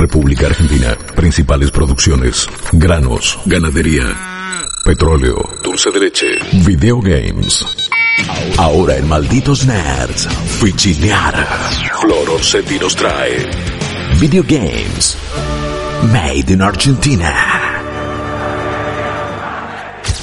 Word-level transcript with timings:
República 0.00 0.46
Argentina. 0.46 0.96
Principales 1.14 1.70
producciones. 1.70 2.48
Granos, 2.72 3.38
ganadería, 3.44 4.16
petróleo, 4.82 5.36
dulce 5.62 5.90
de 5.90 6.00
leche, 6.00 6.26
videogames. 6.64 7.64
Ahora 8.56 8.96
en 8.96 9.06
Malditos 9.06 9.66
Nerds, 9.66 10.26
Fichinear. 10.58 11.46
Flor 12.00 12.30
Orsetti 12.30 12.78
nos 12.78 12.96
trae 12.96 13.46
Videogames. 14.18 15.16
Made 16.12 16.52
in 16.52 16.62
Argentina. 16.62 17.34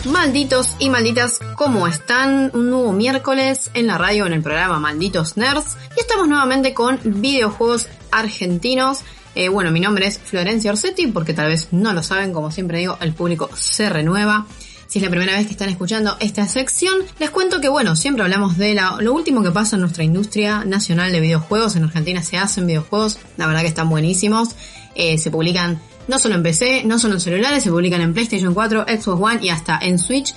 Malditos 0.06 0.76
y 0.80 0.90
malditas, 0.90 1.40
¿cómo 1.56 1.88
están? 1.88 2.50
Un 2.54 2.72
nuevo 2.72 2.94
miércoles 2.94 3.70
en 3.74 3.88
la 3.88 3.98
radio 3.98 4.26
en 4.26 4.34
el 4.34 4.42
programa 4.42 4.80
Malditos 4.80 5.38
Nerds 5.38 5.78
y 5.96 6.00
estamos 6.00 6.28
nuevamente 6.28 6.74
con 6.74 7.00
videojuegos 7.04 7.88
argentinos. 8.12 9.04
Eh, 9.38 9.50
bueno, 9.50 9.70
mi 9.70 9.80
nombre 9.80 10.08
es 10.08 10.18
Florencia 10.18 10.72
Orsetti 10.72 11.06
porque 11.06 11.32
tal 11.32 11.50
vez 11.50 11.68
no 11.70 11.94
lo 11.94 12.02
saben, 12.02 12.34
como 12.34 12.50
siempre 12.50 12.80
digo, 12.80 12.98
el 13.02 13.14
público 13.14 13.52
se 13.56 13.88
renueva. 13.88 14.48
Si 14.88 14.98
es 14.98 15.04
la 15.04 15.12
primera 15.12 15.34
vez 15.34 15.46
que 15.46 15.52
están 15.52 15.70
escuchando 15.70 16.18
esta 16.20 16.48
sección, 16.48 16.96
les 17.20 17.30
cuento 17.30 17.62
que 17.62 17.70
bueno, 17.70 17.96
siempre 17.96 18.24
hablamos 18.24 18.58
de 18.58 18.76
lo 19.00 19.14
último 19.14 19.44
que 19.44 19.52
pasa 19.52 19.76
en 19.76 19.82
nuestra 19.82 20.04
industria 20.04 20.66
nacional 20.66 21.12
de 21.12 21.20
videojuegos. 21.20 21.76
En 21.76 21.84
Argentina 21.84 22.24
se 22.24 22.38
hacen 22.38 22.66
videojuegos, 22.66 23.20
la 23.38 23.46
verdad 23.46 23.62
que 23.62 23.68
están 23.68 23.90
buenísimos. 23.90 24.56
Eh, 24.96 25.20
se 25.20 25.30
publican 25.30 25.80
no 26.08 26.18
solo 26.18 26.34
en 26.34 26.42
PC, 26.42 26.84
no 26.86 26.98
solo 26.98 27.14
en 27.14 27.22
celulares, 27.22 27.62
se 27.62 27.70
publican 27.70 28.02
en 28.02 28.16
PlayStation 28.16 28.56
4, 28.56 28.86
Xbox 28.88 29.22
One 29.22 29.40
y 29.44 29.50
hasta 29.50 29.78
en 29.78 30.00
Switch. 30.00 30.34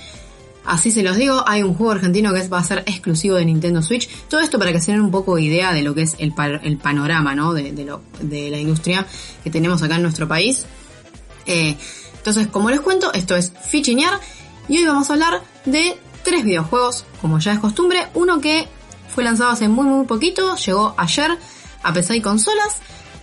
Así 0.63 0.91
se 0.91 1.01
los 1.01 1.17
digo, 1.17 1.43
hay 1.47 1.63
un 1.63 1.73
juego 1.73 1.91
argentino 1.93 2.33
que 2.33 2.47
va 2.47 2.59
a 2.59 2.63
ser 2.63 2.79
exclusivo 2.85 3.35
de 3.35 3.45
Nintendo 3.45 3.81
Switch. 3.81 4.07
Todo 4.27 4.41
esto 4.41 4.59
para 4.59 4.71
que 4.71 4.79
se 4.79 4.91
den 4.91 5.01
un 5.01 5.11
poco 5.11 5.39
idea 5.39 5.73
de 5.73 5.81
lo 5.81 5.95
que 5.95 6.03
es 6.03 6.15
el, 6.19 6.33
el 6.63 6.77
panorama, 6.77 7.33
¿no? 7.33 7.53
De, 7.53 7.71
lo, 7.83 8.01
de 8.21 8.49
la 8.49 8.57
industria 8.57 9.05
que 9.43 9.49
tenemos 9.49 9.81
acá 9.81 9.95
en 9.95 10.03
nuestro 10.03 10.27
país. 10.27 10.65
Eh, 11.47 11.75
entonces, 12.17 12.47
como 12.47 12.69
les 12.69 12.81
cuento, 12.81 13.11
esto 13.13 13.35
es 13.35 13.51
Fichinear 13.67 14.19
y 14.67 14.77
hoy 14.77 14.85
vamos 14.85 15.09
a 15.09 15.13
hablar 15.13 15.41
de 15.65 15.97
tres 16.23 16.43
videojuegos, 16.43 17.05
como 17.19 17.39
ya 17.39 17.53
es 17.53 17.59
costumbre. 17.59 18.07
Uno 18.13 18.39
que 18.39 18.67
fue 19.13 19.23
lanzado 19.23 19.51
hace 19.51 19.67
muy 19.67 19.85
muy 19.85 20.05
poquito, 20.05 20.55
llegó 20.55 20.93
ayer 20.97 21.37
a 21.83 21.93
PC 21.93 22.17
y 22.17 22.21
consolas. 22.21 22.77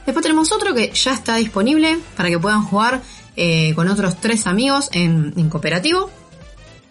Después 0.04 0.22
tenemos 0.22 0.52
otro 0.52 0.74
que 0.74 0.90
ya 0.92 1.12
está 1.12 1.36
disponible 1.36 1.98
para 2.16 2.28
que 2.28 2.38
puedan 2.38 2.62
jugar 2.62 3.02
eh, 3.36 3.72
con 3.74 3.88
otros 3.88 4.16
tres 4.20 4.46
amigos 4.46 4.88
en, 4.92 5.48
cooperativo. 5.48 6.10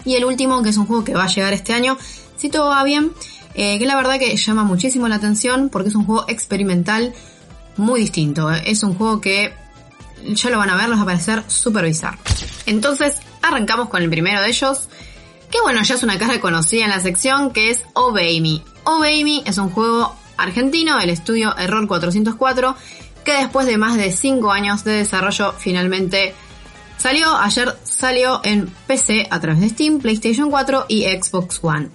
Y 0.07 0.15
el 0.15 0.23
último, 0.23 0.63
que 0.63 0.69
es 0.69 0.77
un 0.77 0.85
juego 0.85 1.03
que 1.03 1.13
va 1.13 1.25
a 1.25 1.27
llegar 1.27 1.51
este 1.51 1.73
año, 1.73 1.97
si 2.37 2.47
todo 2.47 2.69
va 2.69 2.81
bien, 2.85 3.11
eh, 3.55 3.77
que 3.77 3.85
la 3.85 3.97
verdad 3.97 4.17
que 4.17 4.37
llama 4.37 4.63
muchísimo 4.63 5.09
la 5.09 5.15
atención 5.15 5.67
porque 5.67 5.89
es 5.89 5.95
un 5.95 6.05
juego 6.05 6.23
experimental 6.29 7.13
muy 7.75 7.99
distinto. 7.99 8.49
Eh. 8.49 8.63
Es 8.67 8.83
un 8.83 8.93
juego 8.93 9.19
que 9.19 9.53
ya 10.25 10.49
lo 10.49 10.59
van 10.59 10.69
a 10.69 10.77
ver, 10.77 10.87
les 10.87 10.97
va 10.97 11.01
a 11.03 11.05
parecer 11.05 11.43
bizarro. 11.83 12.17
Entonces, 12.65 13.17
arrancamos 13.41 13.89
con 13.89 14.01
el 14.01 14.09
primero 14.09 14.39
de 14.39 14.47
ellos, 14.47 14.87
que 15.51 15.59
bueno, 15.61 15.83
ya 15.83 15.95
es 15.95 16.03
una 16.03 16.17
cara 16.17 16.39
conocida 16.39 16.85
en 16.85 16.91
la 16.91 17.01
sección, 17.01 17.51
que 17.51 17.69
es 17.69 17.83
Obey 17.91 18.39
Me. 18.39 18.61
Obey 18.85 19.25
Me 19.25 19.43
es 19.45 19.57
un 19.57 19.71
juego 19.71 20.15
argentino 20.37 20.97
del 20.99 21.09
estudio 21.09 21.53
Error 21.57 21.85
404 21.85 22.75
que 23.25 23.33
después 23.33 23.67
de 23.67 23.77
más 23.77 23.97
de 23.97 24.09
5 24.09 24.51
años 24.53 24.85
de 24.85 24.93
desarrollo 24.93 25.53
finalmente 25.57 26.33
salió. 26.97 27.35
Ayer 27.37 27.75
salió 27.83 28.41
en 28.43 28.67
PC 28.87 29.27
a 29.29 29.39
través 29.39 29.61
de 29.61 29.69
Steam, 29.69 29.99
PlayStation 29.99 30.49
4 30.49 30.85
y 30.89 31.03
Xbox 31.03 31.59
One. 31.61 31.89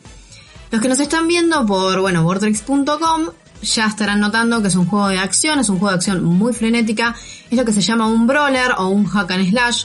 Los 0.71 0.81
que 0.81 0.89
nos 0.89 1.01
están 1.01 1.29
viendo 1.29 1.67
por, 1.67 2.01
bueno, 2.01 2.23
Vortex.com 2.23 3.29
ya 3.63 3.87
estarán 3.87 4.21
notando 4.21 4.61
que 4.61 4.69
es 4.69 4.75
un 4.75 4.87
juego 4.87 5.09
de 5.09 5.19
acción, 5.19 5.59
es 5.59 5.69
un 5.69 5.79
juego 5.79 5.91
de 5.91 5.97
acción 5.97 6.25
muy 6.25 6.53
frenética, 6.53 7.15
es 7.51 7.57
lo 7.57 7.65
que 7.65 7.73
se 7.73 7.81
llama 7.81 8.07
un 8.07 8.27
brawler 8.27 8.73
o 8.79 8.89
un 8.89 9.07
hack 9.07 9.31
and 9.31 9.51
slash. 9.51 9.85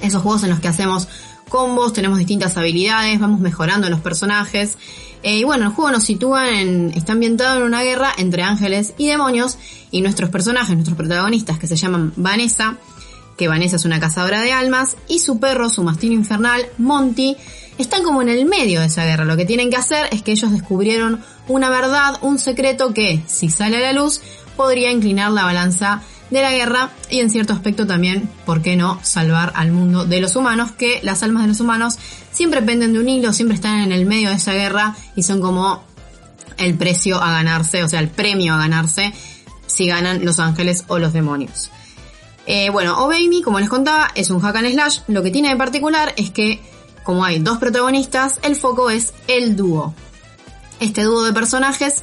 Esos 0.00 0.22
juegos 0.22 0.42
en 0.44 0.50
los 0.50 0.60
que 0.60 0.68
hacemos 0.68 1.08
combos, 1.48 1.92
tenemos 1.92 2.18
distintas 2.18 2.56
habilidades, 2.56 3.20
vamos 3.20 3.40
mejorando 3.40 3.88
los 3.90 4.00
personajes. 4.00 4.76
Eh, 5.22 5.38
y 5.38 5.44
bueno, 5.44 5.66
el 5.66 5.72
juego 5.72 5.90
nos 5.90 6.04
sitúa 6.04 6.50
en. 6.50 6.92
está 6.94 7.12
ambientado 7.12 7.58
en 7.58 7.62
una 7.62 7.82
guerra 7.82 8.12
entre 8.18 8.42
ángeles 8.42 8.94
y 8.98 9.06
demonios. 9.06 9.58
Y 9.90 10.00
nuestros 10.00 10.30
personajes, 10.30 10.74
nuestros 10.74 10.96
protagonistas, 10.96 11.58
que 11.58 11.66
se 11.66 11.76
llaman 11.76 12.12
Vanessa, 12.16 12.76
que 13.36 13.48
Vanessa 13.48 13.76
es 13.76 13.84
una 13.84 14.00
cazadora 14.00 14.40
de 14.40 14.52
almas, 14.52 14.96
y 15.08 15.18
su 15.18 15.38
perro, 15.40 15.68
su 15.70 15.82
mastín 15.82 16.12
infernal, 16.12 16.66
Monty, 16.78 17.36
están 17.78 18.02
como 18.02 18.22
en 18.22 18.28
el 18.28 18.46
medio 18.46 18.80
de 18.80 18.86
esa 18.86 19.04
guerra. 19.04 19.24
Lo 19.24 19.36
que 19.36 19.44
tienen 19.44 19.70
que 19.70 19.76
hacer 19.76 20.08
es 20.12 20.22
que 20.22 20.32
ellos 20.32 20.52
descubrieron 20.52 21.22
una 21.48 21.70
verdad, 21.70 22.18
un 22.22 22.38
secreto 22.38 22.94
que, 22.94 23.22
si 23.26 23.50
sale 23.50 23.78
a 23.78 23.80
la 23.80 23.92
luz, 23.92 24.20
podría 24.56 24.92
inclinar 24.92 25.32
la 25.32 25.44
balanza 25.44 26.02
de 26.30 26.42
la 26.42 26.52
guerra 26.52 26.90
y 27.10 27.20
en 27.20 27.30
cierto 27.30 27.52
aspecto 27.52 27.86
también, 27.86 28.28
¿por 28.46 28.62
qué 28.62 28.76
no?, 28.76 28.98
salvar 29.02 29.52
al 29.56 29.72
mundo 29.72 30.04
de 30.04 30.20
los 30.20 30.36
humanos, 30.36 30.72
que 30.72 31.00
las 31.02 31.22
almas 31.22 31.42
de 31.42 31.48
los 31.48 31.60
humanos 31.60 31.96
siempre 32.32 32.62
penden 32.62 32.92
de 32.92 32.98
un 32.98 33.08
hilo, 33.08 33.32
siempre 33.32 33.54
están 33.54 33.80
en 33.80 33.92
el 33.92 34.06
medio 34.06 34.30
de 34.30 34.36
esa 34.36 34.52
guerra 34.52 34.96
y 35.16 35.22
son 35.22 35.40
como 35.40 35.84
el 36.56 36.74
precio 36.74 37.20
a 37.22 37.32
ganarse, 37.32 37.82
o 37.82 37.88
sea, 37.88 38.00
el 38.00 38.08
premio 38.08 38.54
a 38.54 38.58
ganarse 38.58 39.12
si 39.66 39.86
ganan 39.86 40.24
los 40.24 40.38
ángeles 40.38 40.84
o 40.88 40.98
los 40.98 41.12
demonios. 41.12 41.70
Eh, 42.46 42.70
bueno, 42.70 43.04
Obey 43.04 43.28
Me, 43.28 43.42
como 43.42 43.58
les 43.58 43.68
contaba, 43.68 44.10
es 44.14 44.30
un 44.30 44.40
hack 44.40 44.56
and 44.56 44.72
slash. 44.72 45.00
Lo 45.08 45.22
que 45.22 45.30
tiene 45.30 45.48
de 45.48 45.56
particular 45.56 46.12
es 46.16 46.30
que, 46.30 46.60
como 47.02 47.24
hay 47.24 47.38
dos 47.38 47.58
protagonistas, 47.58 48.38
el 48.42 48.56
foco 48.56 48.90
es 48.90 49.14
el 49.28 49.56
dúo. 49.56 49.94
Este 50.80 51.02
dúo 51.02 51.24
de 51.24 51.32
personajes, 51.32 52.02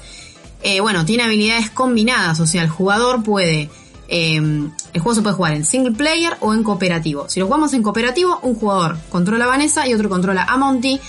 eh, 0.64 0.80
bueno, 0.80 1.06
tiene 1.06 1.24
habilidades 1.24 1.70
combinadas, 1.70 2.40
o 2.40 2.48
sea, 2.48 2.64
el 2.64 2.70
jugador 2.70 3.24
puede 3.24 3.70
Em, 4.14 4.70
el 4.92 5.00
juego 5.00 5.16
se 5.16 5.22
puede 5.22 5.36
jugar 5.36 5.54
en 5.54 5.64
single 5.64 5.94
player 5.94 6.36
o 6.42 6.54
en 6.54 6.64
cooperativo. 6.64 7.30
Si 7.30 7.40
lo 7.40 7.46
jugamos 7.46 7.72
en 7.72 7.82
cooperativo, 7.82 8.40
un 8.42 8.56
jugador 8.56 8.98
controla 9.10 9.46
a 9.46 9.48
Vanessa 9.48 9.88
y 9.88 9.94
otro 9.94 10.10
controla 10.10 10.44
a 10.44 10.58
Monty. 10.58 11.00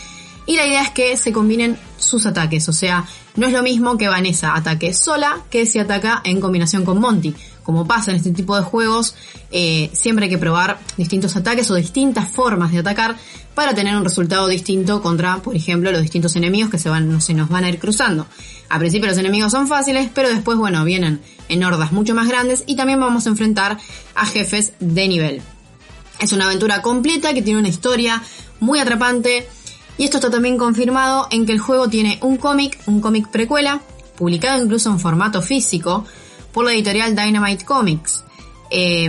Y 0.46 0.54
la 0.54 0.66
idea 0.66 0.82
es 0.84 0.90
que 0.90 1.16
se 1.16 1.32
combinen 1.32 1.76
sus 1.98 2.26
ataques. 2.26 2.68
O 2.68 2.72
sea, 2.72 3.04
no 3.34 3.48
es 3.48 3.52
lo 3.52 3.64
mismo 3.64 3.98
que 3.98 4.06
Vanessa 4.06 4.54
ataque 4.54 4.94
sola 4.94 5.40
que 5.50 5.66
si 5.66 5.80
ataca 5.80 6.20
en 6.22 6.40
combinación 6.40 6.84
con 6.84 7.00
Monty. 7.00 7.34
Como 7.62 7.86
pasa 7.86 8.10
en 8.10 8.16
este 8.16 8.32
tipo 8.32 8.56
de 8.56 8.62
juegos, 8.62 9.14
eh, 9.50 9.90
siempre 9.92 10.24
hay 10.24 10.30
que 10.30 10.38
probar 10.38 10.80
distintos 10.96 11.36
ataques 11.36 11.70
o 11.70 11.74
distintas 11.74 12.28
formas 12.28 12.72
de 12.72 12.78
atacar 12.78 13.16
para 13.54 13.74
tener 13.74 13.96
un 13.96 14.04
resultado 14.04 14.48
distinto 14.48 15.02
contra, 15.02 15.36
por 15.38 15.54
ejemplo, 15.54 15.92
los 15.92 16.02
distintos 16.02 16.34
enemigos 16.36 16.70
que 16.70 16.78
se, 16.78 16.88
van, 16.88 17.20
se 17.20 17.34
nos 17.34 17.48
van 17.48 17.64
a 17.64 17.68
ir 17.68 17.78
cruzando. 17.78 18.26
A 18.68 18.78
principio 18.78 19.08
los 19.08 19.18
enemigos 19.18 19.52
son 19.52 19.68
fáciles, 19.68 20.10
pero 20.14 20.28
después, 20.28 20.58
bueno, 20.58 20.84
vienen 20.84 21.20
en 21.48 21.62
hordas 21.62 21.92
mucho 21.92 22.14
más 22.14 22.28
grandes 22.28 22.64
y 22.66 22.76
también 22.76 22.98
vamos 22.98 23.26
a 23.26 23.30
enfrentar 23.30 23.78
a 24.14 24.26
jefes 24.26 24.72
de 24.80 25.08
nivel. 25.08 25.42
Es 26.18 26.32
una 26.32 26.46
aventura 26.46 26.82
completa 26.82 27.34
que 27.34 27.42
tiene 27.42 27.60
una 27.60 27.68
historia 27.68 28.22
muy 28.60 28.78
atrapante 28.78 29.46
y 29.98 30.04
esto 30.04 30.16
está 30.18 30.30
también 30.30 30.56
confirmado 30.56 31.28
en 31.30 31.46
que 31.46 31.52
el 31.52 31.58
juego 31.58 31.88
tiene 31.88 32.18
un 32.22 32.36
cómic, 32.36 32.78
un 32.86 33.00
cómic 33.00 33.28
precuela, 33.28 33.80
publicado 34.16 34.62
incluso 34.62 34.90
en 34.90 34.98
formato 34.98 35.42
físico 35.42 36.04
por 36.52 36.64
la 36.64 36.72
editorial 36.72 37.16
Dynamite 37.16 37.64
Comics. 37.64 38.24
Eh, 38.70 39.08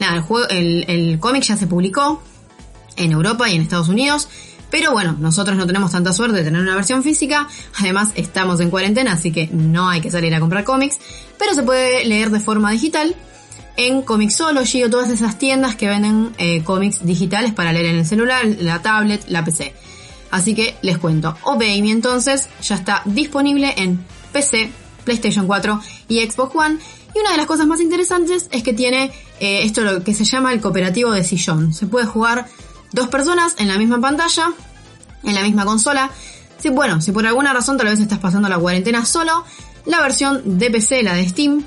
nada, 0.00 0.26
el, 0.50 0.84
el, 0.88 0.90
el 0.90 1.18
cómic 1.20 1.42
ya 1.44 1.56
se 1.56 1.66
publicó 1.66 2.22
en 2.96 3.12
Europa 3.12 3.48
y 3.48 3.56
en 3.56 3.62
Estados 3.62 3.88
Unidos 3.88 4.28
pero 4.72 4.90
bueno, 4.90 5.14
nosotros 5.20 5.58
no 5.58 5.66
tenemos 5.66 5.92
tanta 5.92 6.14
suerte 6.14 6.38
de 6.38 6.44
tener 6.44 6.62
una 6.62 6.74
versión 6.74 7.02
física, 7.02 7.46
además 7.78 8.08
estamos 8.14 8.58
en 8.60 8.70
cuarentena, 8.70 9.12
así 9.12 9.30
que 9.30 9.50
no 9.52 9.90
hay 9.90 10.00
que 10.00 10.10
salir 10.10 10.34
a 10.34 10.40
comprar 10.40 10.64
cómics, 10.64 10.98
pero 11.38 11.52
se 11.52 11.62
puede 11.62 12.06
leer 12.06 12.30
de 12.30 12.40
forma 12.40 12.70
digital 12.70 13.14
en 13.76 14.00
Comixology 14.00 14.82
o 14.84 14.88
todas 14.90 15.10
esas 15.10 15.36
tiendas 15.38 15.76
que 15.76 15.88
venden 15.88 16.32
eh, 16.38 16.64
cómics 16.64 17.04
digitales 17.04 17.52
para 17.52 17.70
leer 17.70 17.84
en 17.84 17.96
el 17.96 18.06
celular, 18.06 18.46
la 18.60 18.80
tablet, 18.80 19.22
la 19.28 19.44
PC. 19.44 19.74
Así 20.30 20.54
que 20.54 20.74
les 20.80 20.96
cuento, 20.96 21.36
Obey 21.42 21.82
Me 21.82 21.90
entonces 21.90 22.48
ya 22.62 22.76
está 22.76 23.02
disponible 23.04 23.74
en 23.76 24.02
PC, 24.32 24.72
PlayStation 25.04 25.46
4 25.46 25.80
y 26.08 26.20
Xbox 26.20 26.54
One. 26.54 26.78
Y 27.14 27.18
una 27.18 27.32
de 27.32 27.36
las 27.36 27.46
cosas 27.46 27.66
más 27.66 27.80
interesantes 27.80 28.48
es 28.50 28.62
que 28.62 28.72
tiene 28.72 29.12
eh, 29.40 29.64
esto 29.64 29.82
lo 29.82 30.02
que 30.02 30.14
se 30.14 30.24
llama 30.24 30.52
el 30.52 30.60
cooperativo 30.60 31.10
de 31.10 31.24
sillón. 31.24 31.74
Se 31.74 31.86
puede 31.86 32.06
jugar 32.06 32.46
dos 32.92 33.08
personas 33.08 33.54
en 33.58 33.68
la 33.68 33.78
misma 33.78 34.00
pantalla, 34.00 34.52
en 35.22 35.34
la 35.34 35.42
misma 35.42 35.64
consola. 35.64 36.10
Si, 36.58 36.70
bueno, 36.70 37.00
si 37.00 37.12
por 37.12 37.26
alguna 37.26 37.52
razón 37.52 37.76
tal 37.76 37.88
vez 37.88 38.00
estás 38.00 38.18
pasando 38.18 38.48
la 38.48 38.58
cuarentena 38.58 39.04
solo, 39.04 39.44
la 39.84 40.00
versión 40.00 40.58
de 40.58 40.70
PC, 40.70 41.02
la 41.02 41.14
de 41.14 41.28
Steam, 41.28 41.64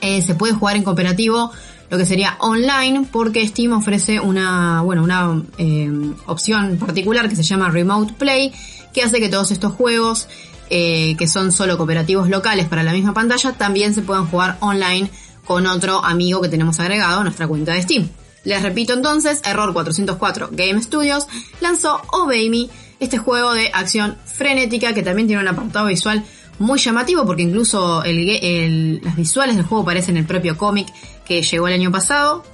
eh, 0.00 0.22
se 0.22 0.34
puede 0.34 0.52
jugar 0.52 0.76
en 0.76 0.84
cooperativo, 0.84 1.50
lo 1.90 1.98
que 1.98 2.06
sería 2.06 2.36
online, 2.40 3.06
porque 3.10 3.46
Steam 3.46 3.72
ofrece 3.72 4.20
una, 4.20 4.82
bueno, 4.82 5.02
una 5.02 5.42
eh, 5.58 5.90
opción 6.26 6.76
particular 6.78 7.28
que 7.28 7.36
se 7.36 7.42
llama 7.42 7.70
Remote 7.70 8.14
Play, 8.14 8.52
que 8.92 9.02
hace 9.02 9.20
que 9.20 9.28
todos 9.28 9.50
estos 9.50 9.72
juegos, 9.74 10.28
eh, 10.70 11.16
que 11.16 11.28
son 11.28 11.52
solo 11.52 11.76
cooperativos 11.76 12.28
locales 12.28 12.66
para 12.66 12.82
la 12.82 12.92
misma 12.92 13.14
pantalla, 13.14 13.52
también 13.52 13.94
se 13.94 14.02
puedan 14.02 14.26
jugar 14.26 14.56
online 14.60 15.10
con 15.44 15.66
otro 15.66 16.04
amigo 16.04 16.40
que 16.40 16.48
tenemos 16.48 16.80
agregado 16.80 17.20
a 17.20 17.22
nuestra 17.24 17.46
cuenta 17.46 17.72
de 17.72 17.82
Steam. 17.82 18.08
Les 18.44 18.62
repito 18.62 18.92
entonces, 18.92 19.40
Error 19.44 19.72
404 19.72 20.50
Game 20.52 20.80
Studios 20.82 21.26
lanzó 21.60 22.00
Obey 22.12 22.48
Me, 22.48 22.68
este 23.00 23.18
juego 23.18 23.52
de 23.52 23.70
acción 23.72 24.16
frenética 24.24 24.94
que 24.94 25.02
también 25.02 25.26
tiene 25.26 25.42
un 25.42 25.48
apartado 25.48 25.86
visual 25.86 26.24
muy 26.58 26.78
llamativo 26.78 27.26
porque 27.26 27.42
incluso 27.42 28.02
el, 28.04 29.00
las 29.02 29.16
visuales 29.16 29.56
del 29.56 29.66
juego 29.66 29.84
parecen 29.84 30.16
el 30.16 30.26
propio 30.26 30.56
cómic 30.56 30.88
que 31.24 31.42
llegó 31.42 31.68
el 31.68 31.74
año 31.74 31.90
pasado. 31.90 32.44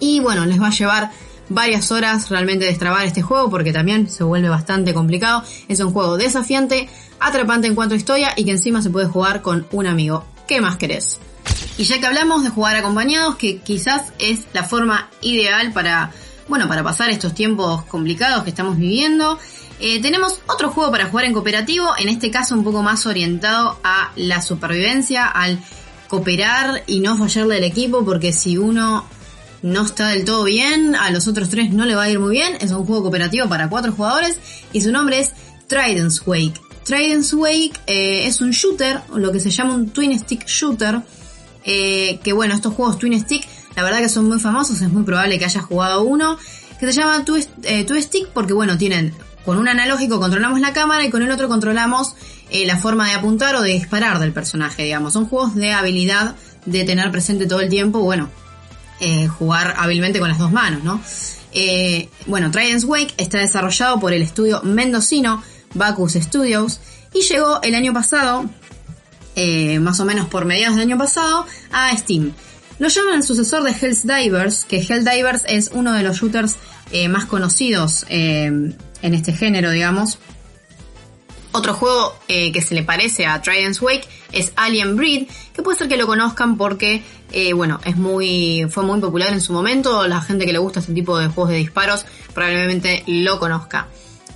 Y 0.00 0.20
bueno, 0.20 0.44
les 0.46 0.60
va 0.60 0.66
a 0.66 0.70
llevar 0.70 1.10
varias 1.48 1.90
horas 1.90 2.30
realmente 2.30 2.64
destrabar 2.64 3.04
este 3.04 3.22
juego 3.22 3.50
porque 3.50 3.72
también 3.72 4.08
se 4.08 4.24
vuelve 4.24 4.48
bastante 4.48 4.94
complicado. 4.94 5.42
Es 5.68 5.80
un 5.80 5.92
juego 5.92 6.16
desafiante, 6.16 6.88
atrapante 7.20 7.66
en 7.66 7.74
cuanto 7.74 7.94
a 7.94 7.98
historia 7.98 8.32
y 8.36 8.44
que 8.44 8.52
encima 8.52 8.82
se 8.82 8.90
puede 8.90 9.06
jugar 9.06 9.42
con 9.42 9.66
un 9.72 9.86
amigo. 9.86 10.24
¿Qué 10.46 10.60
más 10.60 10.76
querés? 10.76 11.20
Y 11.76 11.84
ya 11.84 11.98
que 11.98 12.06
hablamos 12.06 12.44
de 12.44 12.50
jugar 12.50 12.76
acompañados, 12.76 13.36
que 13.36 13.58
quizás 13.58 14.12
es 14.18 14.40
la 14.52 14.62
forma 14.62 15.10
ideal 15.20 15.72
para, 15.72 16.12
bueno, 16.48 16.68
para 16.68 16.82
pasar 16.82 17.10
estos 17.10 17.34
tiempos 17.34 17.84
complicados 17.84 18.44
que 18.44 18.50
estamos 18.50 18.78
viviendo, 18.78 19.38
eh, 19.80 20.00
tenemos 20.00 20.40
otro 20.46 20.70
juego 20.70 20.92
para 20.92 21.06
jugar 21.06 21.26
en 21.26 21.32
cooperativo, 21.32 21.90
en 21.98 22.08
este 22.08 22.30
caso 22.30 22.54
un 22.54 22.62
poco 22.62 22.82
más 22.82 23.06
orientado 23.06 23.78
a 23.82 24.12
la 24.14 24.40
supervivencia, 24.40 25.26
al 25.26 25.58
cooperar 26.08 26.84
y 26.86 27.00
no 27.00 27.16
fallarle 27.16 27.56
al 27.56 27.64
equipo, 27.64 28.04
porque 28.04 28.32
si 28.32 28.56
uno 28.56 29.04
no 29.64 29.80
está 29.80 30.08
del 30.08 30.26
todo 30.26 30.44
bien, 30.44 30.94
a 30.94 31.10
los 31.10 31.26
otros 31.26 31.48
tres 31.48 31.72
no 31.72 31.86
le 31.86 31.94
va 31.94 32.02
a 32.02 32.10
ir 32.10 32.18
muy 32.18 32.32
bien. 32.32 32.58
Es 32.60 32.70
un 32.70 32.84
juego 32.84 33.04
cooperativo 33.04 33.48
para 33.48 33.70
cuatro 33.70 33.92
jugadores 33.92 34.38
y 34.74 34.82
su 34.82 34.92
nombre 34.92 35.20
es 35.20 35.32
Trident's 35.68 36.22
Wake. 36.26 36.60
Trident's 36.84 37.32
Wake 37.32 37.72
eh, 37.86 38.26
es 38.26 38.42
un 38.42 38.50
shooter, 38.50 39.00
lo 39.14 39.32
que 39.32 39.40
se 39.40 39.48
llama 39.50 39.74
un 39.74 39.88
twin 39.88 40.18
stick 40.18 40.46
shooter, 40.46 41.00
eh, 41.64 42.20
que 42.22 42.34
bueno, 42.34 42.54
estos 42.54 42.74
juegos 42.74 42.98
twin 42.98 43.18
stick, 43.18 43.48
la 43.74 43.82
verdad 43.82 44.00
que 44.00 44.10
son 44.10 44.28
muy 44.28 44.38
famosos, 44.38 44.82
es 44.82 44.92
muy 44.92 45.02
probable 45.02 45.38
que 45.38 45.46
hayas 45.46 45.64
jugado 45.64 46.02
uno, 46.02 46.36
que 46.78 46.86
se 46.86 46.92
llama 46.92 47.24
twin 47.24 47.42
stick 48.02 48.28
porque 48.34 48.52
bueno, 48.52 48.76
tienen 48.76 49.14
con 49.46 49.56
un 49.56 49.66
analógico 49.66 50.20
controlamos 50.20 50.60
la 50.60 50.74
cámara 50.74 51.06
y 51.06 51.10
con 51.10 51.22
el 51.22 51.30
otro 51.30 51.48
controlamos 51.48 52.16
eh, 52.50 52.66
la 52.66 52.76
forma 52.76 53.08
de 53.08 53.14
apuntar 53.14 53.56
o 53.56 53.62
de 53.62 53.72
disparar 53.72 54.18
del 54.18 54.32
personaje, 54.32 54.84
digamos. 54.84 55.14
Son 55.14 55.24
juegos 55.24 55.54
de 55.54 55.72
habilidad 55.72 56.34
de 56.66 56.84
tener 56.84 57.10
presente 57.10 57.46
todo 57.46 57.60
el 57.60 57.70
tiempo, 57.70 58.00
bueno, 58.00 58.28
eh, 59.00 59.26
jugar 59.26 59.74
hábilmente 59.76 60.18
con 60.18 60.28
las 60.28 60.38
dos 60.38 60.52
manos, 60.52 60.84
¿no? 60.84 61.00
Eh, 61.52 62.08
bueno, 62.26 62.50
Trident's 62.50 62.84
Wake 62.84 63.14
está 63.16 63.38
desarrollado 63.38 64.00
por 64.00 64.12
el 64.12 64.22
estudio 64.22 64.62
mendocino 64.62 65.42
Bacchus 65.74 66.14
Studios 66.14 66.80
y 67.12 67.22
llegó 67.22 67.62
el 67.62 67.74
año 67.74 67.92
pasado, 67.92 68.44
más 69.80 70.00
o 70.00 70.04
menos 70.04 70.26
por 70.26 70.44
mediados 70.44 70.76
del 70.76 70.88
año 70.88 70.98
pasado, 70.98 71.46
a 71.70 71.96
Steam. 71.96 72.32
Lo 72.80 72.88
llaman 72.88 73.14
el 73.16 73.22
sucesor 73.22 73.62
de 73.62 73.70
Hells 73.70 74.04
Divers, 74.04 74.64
que 74.64 74.78
Hells 74.78 75.04
Divers 75.04 75.42
es 75.46 75.70
uno 75.72 75.92
de 75.92 76.02
los 76.02 76.16
shooters 76.16 76.56
más 77.08 77.26
conocidos 77.26 78.04
en 78.08 78.76
este 79.02 79.32
género, 79.32 79.70
digamos. 79.70 80.18
Otro 81.56 81.72
juego 81.72 82.16
eh, 82.26 82.50
que 82.50 82.60
se 82.60 82.74
le 82.74 82.82
parece 82.82 83.26
a 83.26 83.40
Trident's 83.40 83.80
Wake 83.80 84.08
es 84.32 84.52
Alien 84.56 84.96
Breed, 84.96 85.28
que 85.52 85.62
puede 85.62 85.78
ser 85.78 85.86
que 85.86 85.96
lo 85.96 86.04
conozcan 86.04 86.56
porque, 86.56 87.04
eh, 87.30 87.52
bueno, 87.52 87.78
es 87.84 87.96
muy, 87.96 88.66
fue 88.68 88.82
muy 88.82 88.98
popular 89.00 89.32
en 89.32 89.40
su 89.40 89.52
momento. 89.52 90.08
La 90.08 90.20
gente 90.20 90.46
que 90.46 90.52
le 90.52 90.58
gusta 90.58 90.80
este 90.80 90.92
tipo 90.92 91.16
de 91.16 91.28
juegos 91.28 91.50
de 91.50 91.58
disparos 91.58 92.06
probablemente 92.34 93.04
lo 93.06 93.38
conozca. 93.38 93.86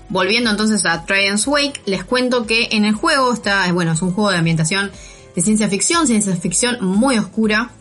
Volviendo 0.08 0.48
entonces 0.48 0.86
a 0.86 1.04
Trident's 1.06 1.48
Wake, 1.48 1.82
les 1.86 2.04
cuento 2.04 2.46
que 2.46 2.68
en 2.70 2.84
el 2.84 2.94
juego 2.94 3.32
está, 3.32 3.70
bueno, 3.72 3.94
es 3.94 4.02
un 4.02 4.12
juego 4.12 4.30
de 4.30 4.36
ambientación 4.36 4.92
de 5.34 5.42
ciencia 5.42 5.68
ficción, 5.68 6.06
ciencia 6.06 6.36
ficción 6.36 6.78
muy 6.80 7.18
oscura. 7.18 7.72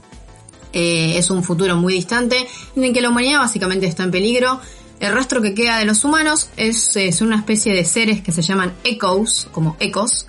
Eh, 0.73 1.15
es 1.15 1.29
un 1.29 1.43
futuro 1.43 1.75
muy 1.75 1.93
distante 1.93 2.47
en 2.75 2.83
el 2.83 2.91
que 2.91 3.01
la 3.01 3.09
humanidad 3.09 3.41
básicamente 3.41 3.85
está 3.85 4.01
en 4.01 4.09
peligro 4.09 4.59
el 4.99 5.13
rastro 5.13 5.41
que 5.41 5.53
queda 5.53 5.77
de 5.77 5.85
los 5.85 6.03
humanos 6.03 6.49
es, 6.57 7.21
una 7.21 7.37
especie 7.37 7.73
de 7.73 7.85
seres 7.85 8.21
que 8.21 8.31
se 8.31 8.41
llaman 8.41 8.73
echoes, 8.83 9.47
como 9.51 9.77
ecos, 9.79 10.27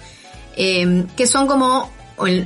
em, 0.56 1.06
que 1.16 1.26
son 1.26 1.46
como, 1.46 1.90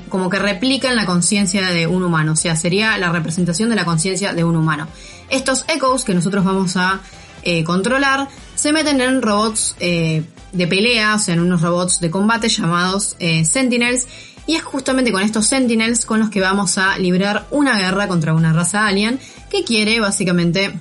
como 0.08 0.30
que 0.30 0.38
replican 0.38 0.96
la 0.96 1.06
conciencia 1.06 1.68
de 1.70 1.86
un 1.86 2.02
humano, 2.02 2.32
o 2.32 2.36
sea, 2.36 2.56
sería 2.56 2.96
la 2.98 3.10
representación 3.10 3.70
de 3.70 3.76
la 3.76 3.84
conciencia 3.84 4.34
de 4.34 4.44
un 4.44 4.56
humano. 4.56 4.86
Estos 5.30 5.64
echoes 5.68 6.04
que 6.04 6.14
nosotros 6.14 6.44
vamos 6.44 6.76
a 6.76 7.00
eh, 7.42 7.64
controlar 7.64 8.28
se 8.54 8.72
meten 8.72 9.00
en 9.00 9.20
robots 9.20 9.74
eh, 9.80 10.22
de 10.52 10.66
pelea, 10.68 11.16
o 11.16 11.18
sea, 11.18 11.34
en 11.34 11.40
unos 11.40 11.62
robots 11.62 11.98
de 12.00 12.10
combate 12.10 12.48
llamados 12.48 13.16
eh, 13.18 13.44
Sentinels, 13.44 14.06
y 14.46 14.56
es 14.56 14.62
justamente 14.62 15.10
con 15.12 15.22
estos 15.22 15.46
Sentinels 15.46 16.04
con 16.04 16.20
los 16.20 16.30
que 16.30 16.40
vamos 16.40 16.78
a 16.78 16.98
librar 16.98 17.46
una 17.50 17.78
guerra 17.78 18.08
contra 18.08 18.34
una 18.34 18.52
raza 18.52 18.86
alien 18.86 19.18
que 19.50 19.64
quiere 19.64 20.00
básicamente 20.00 20.72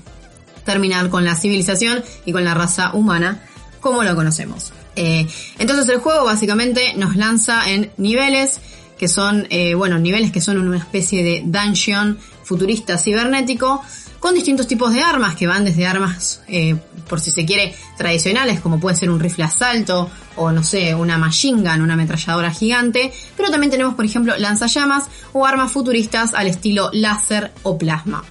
terminar 0.63 1.09
con 1.09 1.25
la 1.25 1.35
civilización 1.35 2.03
y 2.25 2.31
con 2.31 2.43
la 2.43 2.53
raza 2.53 2.93
humana 2.93 3.41
como 3.79 4.03
lo 4.03 4.15
conocemos. 4.15 4.71
Eh, 4.95 5.27
entonces 5.57 5.87
el 5.89 5.99
juego 5.99 6.25
básicamente 6.25 6.93
nos 6.95 7.15
lanza 7.15 7.69
en 7.69 7.91
niveles 7.97 8.59
que 8.97 9.07
son, 9.07 9.47
eh, 9.49 9.73
bueno, 9.73 9.97
niveles 9.97 10.31
que 10.31 10.41
son 10.41 10.59
una 10.59 10.77
especie 10.77 11.23
de 11.23 11.41
dungeon 11.43 12.19
futurista 12.43 12.97
cibernético 12.97 13.81
con 14.19 14.35
distintos 14.35 14.67
tipos 14.67 14.93
de 14.93 15.01
armas 15.01 15.35
que 15.35 15.47
van 15.47 15.65
desde 15.65 15.87
armas, 15.87 16.43
eh, 16.47 16.75
por 17.09 17.19
si 17.19 17.31
se 17.31 17.43
quiere, 17.43 17.73
tradicionales 17.97 18.59
como 18.59 18.79
puede 18.79 18.95
ser 18.95 19.09
un 19.09 19.19
rifle 19.19 19.45
asalto 19.45 20.11
o 20.35 20.51
no 20.51 20.63
sé, 20.63 20.93
una 20.93 21.17
machine 21.17 21.67
gun, 21.67 21.81
una 21.81 21.95
ametralladora 21.95 22.51
gigante, 22.51 23.11
pero 23.35 23.49
también 23.49 23.71
tenemos 23.71 23.95
por 23.95 24.05
ejemplo 24.05 24.37
lanzallamas 24.37 25.05
o 25.33 25.47
armas 25.47 25.71
futuristas 25.71 26.35
al 26.35 26.45
estilo 26.45 26.91
láser 26.93 27.51
o 27.63 27.79
plasma. 27.79 28.23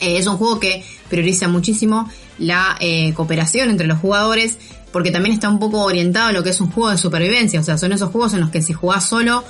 Es 0.00 0.26
un 0.26 0.36
juego 0.36 0.58
que 0.58 0.84
prioriza 1.08 1.48
muchísimo 1.48 2.10
la 2.38 2.76
eh, 2.80 3.12
cooperación 3.14 3.70
entre 3.70 3.86
los 3.86 3.98
jugadores, 3.98 4.58
porque 4.92 5.10
también 5.10 5.34
está 5.34 5.48
un 5.48 5.58
poco 5.58 5.82
orientado 5.82 6.28
a 6.28 6.32
lo 6.32 6.42
que 6.42 6.50
es 6.50 6.60
un 6.60 6.70
juego 6.70 6.90
de 6.90 6.98
supervivencia, 6.98 7.60
o 7.60 7.62
sea, 7.62 7.78
son 7.78 7.92
esos 7.92 8.10
juegos 8.10 8.34
en 8.34 8.40
los 8.40 8.50
que 8.50 8.62
si 8.62 8.72
jugás 8.72 9.08
solo, 9.08 9.44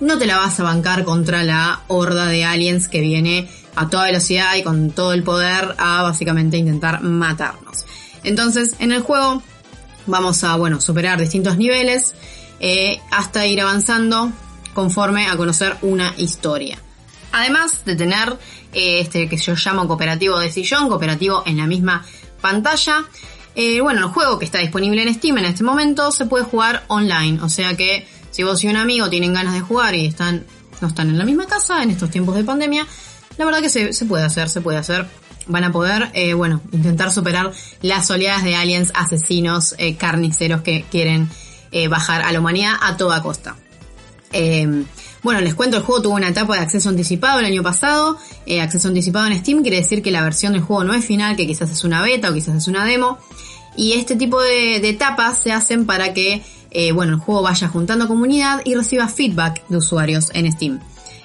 no 0.00 0.18
te 0.18 0.26
la 0.26 0.36
vas 0.36 0.58
a 0.58 0.64
bancar 0.64 1.04
contra 1.04 1.44
la 1.44 1.82
horda 1.86 2.26
de 2.26 2.44
aliens 2.44 2.88
que 2.88 3.00
viene 3.00 3.48
a 3.76 3.88
toda 3.88 4.04
velocidad 4.04 4.56
y 4.56 4.62
con 4.62 4.90
todo 4.90 5.12
el 5.12 5.22
poder 5.22 5.74
a 5.78 6.02
básicamente 6.02 6.56
intentar 6.56 7.02
matarnos. 7.02 7.84
Entonces, 8.24 8.74
en 8.78 8.92
el 8.92 9.02
juego 9.02 9.42
vamos 10.06 10.42
a, 10.44 10.56
bueno, 10.56 10.80
superar 10.80 11.20
distintos 11.20 11.56
niveles 11.56 12.14
eh, 12.60 13.00
hasta 13.10 13.46
ir 13.46 13.60
avanzando 13.60 14.32
conforme 14.74 15.26
a 15.28 15.36
conocer 15.36 15.76
una 15.82 16.14
historia. 16.16 16.78
Además 17.32 17.84
de 17.84 17.96
tener 17.96 18.36
eh, 18.72 19.00
este 19.00 19.28
que 19.28 19.36
yo 19.36 19.54
llamo 19.54 19.86
cooperativo 19.88 20.38
de 20.38 20.50
sillón, 20.50 20.88
cooperativo 20.88 21.42
en 21.46 21.56
la 21.56 21.66
misma 21.66 22.04
pantalla. 22.40 23.04
Eh, 23.54 23.80
bueno, 23.80 24.06
el 24.06 24.12
juego 24.12 24.38
que 24.38 24.44
está 24.44 24.58
disponible 24.58 25.02
en 25.02 25.12
Steam 25.14 25.38
en 25.38 25.46
este 25.46 25.64
momento 25.64 26.10
se 26.10 26.26
puede 26.26 26.44
jugar 26.44 26.84
online, 26.88 27.42
o 27.42 27.48
sea 27.48 27.76
que 27.76 28.06
si 28.30 28.42
vos 28.42 28.62
y 28.64 28.68
un 28.68 28.76
amigo 28.76 29.10
tienen 29.10 29.34
ganas 29.34 29.52
de 29.52 29.60
jugar 29.60 29.94
y 29.94 30.06
están 30.06 30.46
no 30.80 30.88
están 30.88 31.10
en 31.10 31.18
la 31.18 31.24
misma 31.24 31.46
casa 31.46 31.82
en 31.82 31.90
estos 31.90 32.10
tiempos 32.10 32.34
de 32.34 32.44
pandemia, 32.44 32.86
la 33.36 33.44
verdad 33.44 33.60
que 33.60 33.68
se, 33.68 34.04
puede 34.06 34.24
hacer, 34.24 34.48
se 34.48 34.60
puede 34.60 34.78
hacer. 34.78 35.06
Van 35.46 35.64
a 35.64 35.72
poder, 35.72 36.10
eh, 36.12 36.34
bueno, 36.34 36.60
intentar 36.72 37.12
superar 37.12 37.52
las 37.82 38.10
oleadas 38.10 38.42
de 38.42 38.56
aliens 38.56 38.90
asesinos 38.94 39.74
carniceros 39.98 40.62
que 40.62 40.84
quieren 40.90 41.28
bajar 41.88 42.22
a 42.22 42.32
la 42.32 42.40
humanidad 42.40 42.74
a 42.80 42.96
toda 42.96 43.22
costa. 43.22 43.56
Bueno, 45.22 45.40
les 45.40 45.54
cuento, 45.54 45.76
el 45.76 45.84
juego 45.84 46.02
tuvo 46.02 46.14
una 46.14 46.28
etapa 46.28 46.56
de 46.56 46.62
acceso 46.62 46.88
anticipado 46.88 47.38
el 47.38 47.44
año 47.44 47.62
pasado. 47.62 48.18
Eh, 48.44 48.60
acceso 48.60 48.88
anticipado 48.88 49.26
en 49.28 49.38
Steam 49.38 49.62
quiere 49.62 49.76
decir 49.76 50.02
que 50.02 50.10
la 50.10 50.22
versión 50.22 50.52
del 50.52 50.62
juego 50.62 50.82
no 50.82 50.94
es 50.94 51.04
final, 51.04 51.36
que 51.36 51.46
quizás 51.46 51.70
es 51.70 51.84
una 51.84 52.02
beta 52.02 52.30
o 52.30 52.34
quizás 52.34 52.56
es 52.56 52.66
una 52.66 52.84
demo. 52.84 53.18
Y 53.76 53.92
este 53.92 54.16
tipo 54.16 54.40
de, 54.40 54.76
etapas 54.76 55.38
se 55.38 55.52
hacen 55.52 55.86
para 55.86 56.12
que, 56.12 56.42
eh, 56.72 56.92
bueno, 56.92 57.14
el 57.14 57.18
juego 57.20 57.42
vaya 57.42 57.68
juntando 57.68 58.08
comunidad 58.08 58.62
y 58.64 58.74
reciba 58.74 59.06
feedback 59.08 59.64
de 59.68 59.76
usuarios 59.76 60.30
en 60.34 60.50
Steam. 60.52 60.80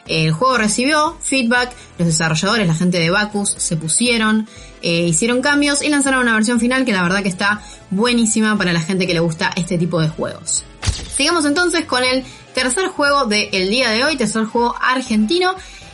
El 0.06 0.32
juego 0.32 0.58
recibió 0.58 1.18
feedback, 1.22 1.74
los 1.98 2.08
desarrolladores, 2.08 2.68
la 2.68 2.76
gente 2.76 3.00
de 3.00 3.10
Bacchus, 3.10 3.56
se 3.58 3.76
pusieron, 3.76 4.48
eh, 4.82 5.08
hicieron 5.08 5.42
cambios 5.42 5.82
y 5.82 5.90
lanzaron 5.90 6.22
una 6.22 6.34
versión 6.34 6.60
final 6.60 6.86
que 6.86 6.94
la 6.94 7.04
verdad 7.04 7.24
que 7.24 7.30
está 7.30 7.62
buenísima 7.90 8.58
para 8.58 8.72
la 8.72 8.80
gente 8.80 9.06
que 9.06 9.14
le 9.14 9.20
gusta 9.20 9.52
este 9.56 9.78
tipo 9.78 10.00
de 10.00 10.08
juegos. 10.08 10.64
Sigamos 11.14 11.46
entonces 11.46 11.86
con 11.86 12.04
el 12.04 12.24
tercer 12.58 12.88
juego 12.88 13.26
del 13.26 13.70
día 13.70 13.92
de 13.92 14.04
hoy, 14.04 14.16
tercer 14.16 14.46
juego 14.46 14.76
argentino. 14.82 15.54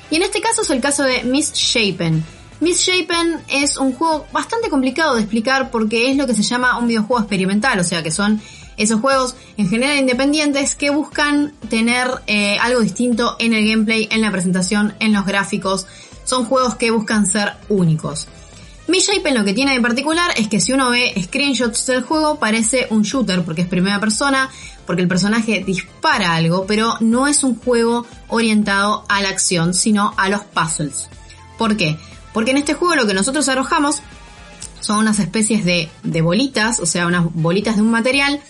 Y 0.09 0.15
en 0.15 0.23
este 0.23 0.39
caso 0.39 0.61
es 0.61 0.69
el 0.69 0.79
caso 0.79 1.03
de 1.03 1.21
Misshapen. 1.25 2.23
Misshapen 2.61 3.41
es 3.49 3.75
un 3.75 3.91
juego 3.91 4.25
bastante 4.31 4.69
complicado 4.69 5.15
de 5.15 5.21
explicar 5.23 5.71
porque 5.71 6.09
es 6.09 6.15
lo 6.15 6.25
que 6.25 6.33
se 6.33 6.41
llama 6.41 6.79
un 6.79 6.87
videojuego 6.87 7.19
experimental, 7.19 7.79
o 7.79 7.83
sea 7.83 8.01
que 8.01 8.11
son 8.11 8.41
esos 8.77 9.01
juegos 9.01 9.35
en 9.57 9.67
general 9.67 9.97
independientes 9.97 10.75
que 10.75 10.89
buscan 10.89 11.51
tener 11.69 12.07
eh, 12.27 12.57
algo 12.61 12.79
distinto 12.79 13.35
en 13.39 13.53
el 13.53 13.67
gameplay, 13.67 14.07
en 14.09 14.21
la 14.21 14.31
presentación, 14.31 14.93
en 15.01 15.11
los 15.11 15.25
gráficos. 15.25 15.85
Son 16.23 16.45
juegos 16.45 16.75
que 16.75 16.91
buscan 16.91 17.27
ser 17.27 17.55
únicos. 17.67 18.29
Misshapen 18.87 19.33
lo 19.33 19.45
que 19.45 19.53
tiene 19.53 19.73
de 19.73 19.81
particular 19.81 20.31
es 20.35 20.49
que 20.49 20.59
si 20.59 20.73
uno 20.73 20.89
ve 20.89 21.13
screenshots 21.21 21.85
del 21.85 22.03
juego 22.03 22.37
parece 22.37 22.87
un 22.89 23.03
shooter 23.03 23.43
porque 23.43 23.61
es 23.61 23.67
primera 23.67 23.99
persona, 23.99 24.49
porque 24.85 25.01
el 25.01 25.07
personaje 25.07 25.63
dispara 25.65 26.35
algo, 26.35 26.65
pero 26.65 26.95
no 26.99 27.27
es 27.27 27.43
un 27.43 27.55
juego 27.55 28.05
orientado 28.27 29.05
a 29.09 29.21
la 29.21 29.29
acción, 29.29 29.73
sino 29.73 30.13
a 30.17 30.29
los 30.29 30.41
puzzles. 30.41 31.09
¿Por 31.57 31.77
qué? 31.77 31.97
Porque 32.33 32.51
en 32.51 32.57
este 32.57 32.73
juego 32.73 32.95
lo 32.95 33.07
que 33.07 33.13
nosotros 33.13 33.47
arrojamos 33.47 34.01
son 34.79 34.97
unas 34.97 35.19
especies 35.19 35.63
de, 35.63 35.89
bolitas, 36.21 36.79
o 36.79 36.85
sea, 36.85 37.07
unas 37.07 37.25
bolitas 37.33 37.77
de 37.77 37.81
un 37.81 37.91
material 37.91 38.41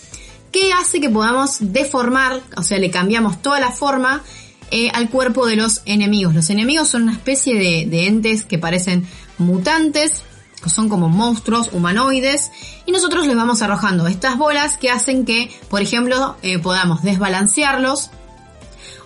que 0.52 0.72
hace 0.74 1.00
que 1.00 1.10
podamos 1.10 1.58
deformar, 1.60 2.42
o 2.56 2.63
sea, 2.63 2.80
le 2.80 2.90
cambiamos 2.92 3.42
toda 3.42 3.60
la 3.60 3.72
forma 3.72 4.24
eh, 4.72 4.90
al 4.94 5.10
cuerpo 5.10 5.46
de 5.46 5.56
los 5.56 5.82
enemigos. 5.86 6.34
Los 6.34 6.50
enemigos 6.50 6.90
son 6.90 7.04
una 7.04 7.13
especie 7.13 7.56
de, 7.56 8.08
entes 8.08 8.46
que 8.46 8.58
parecen 8.58 9.08
mutantes, 9.38 10.24
que 10.63 10.70
son 10.70 10.89
como 10.89 11.10
monstruos 11.10 11.70
humanoides, 11.74 12.51
y 12.86 12.91
nosotros 12.91 13.27
les 13.27 13.36
vamos 13.36 13.62
arrojando 13.62 14.08
estas 14.08 14.38
bolas 14.38 14.77
que 14.77 14.89
hacen 14.89 15.25
que, 15.25 15.51
por 15.70 15.82
ejemplo, 15.82 16.38
eh, 16.41 16.60
podamos 16.60 17.03
desbalancearlos, 17.03 18.10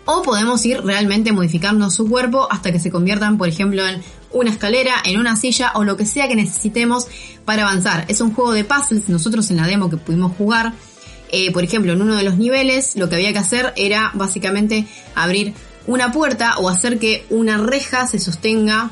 o 0.06 0.22
podemos 0.22 0.66
ir 0.66 0.82
realmente 0.84 1.34
modificando 1.34 1.90
su 1.90 2.08
cuerpo 2.08 2.48
hasta 2.50 2.72
que 2.72 2.80
se 2.80 2.90
conviertan, 2.90 3.38
por 3.38 3.50
ejemplo, 3.50 3.86
en 3.86 4.02
una 4.32 4.52
escalera, 4.52 4.94
en 5.04 5.20
una 5.20 5.36
silla 5.36 5.74
o 5.76 5.84
lo 5.84 5.98
que 5.98 6.06
sea 6.06 6.30
que 6.30 6.36
necesitemos 6.36 7.08
para 7.44 7.64
avanzar. 7.64 8.06
Es 8.08 8.22
un 8.22 8.34
juego 8.34 8.54
de 8.54 8.64
puzzles, 8.64 9.10
nosotros 9.10 9.52
en 9.52 9.58
la 9.58 9.68
demo 9.68 9.90
que 9.90 9.98
pudimos 9.98 10.32
jugar, 10.38 10.74
eh, 11.30 11.52
por 11.52 11.64
ejemplo, 11.64 11.92
en 11.92 12.02
uno 12.02 12.16
de 12.16 12.24
los 12.24 12.38
niveles 12.38 12.96
lo 12.96 13.10
que 13.10 13.16
había 13.16 13.34
que 13.34 13.40
hacer 13.40 13.74
era 13.76 14.12
básicamente 14.14 14.88
abrir 15.14 15.54
una 15.88 16.12
puerta 16.12 16.58
o 16.58 16.70
hacer 16.70 17.00
que 17.00 17.26
una 17.30 17.58
reja 17.58 18.08
se 18.08 18.20
sostenga 18.20 18.92